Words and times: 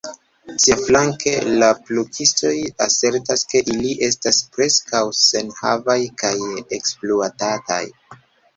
Siaflanke, 0.61 1.33
la 1.63 1.67
plukistoj 1.89 2.53
asertas, 2.87 3.45
ke 3.53 3.63
ili 3.75 3.93
estas 4.09 4.41
preskaŭ 4.57 5.05
senhavaj 5.21 6.01
kaj 6.25 6.35
ekspluatataj. 6.81 7.83